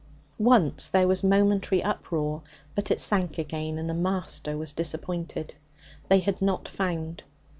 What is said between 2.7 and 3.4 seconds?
but it sank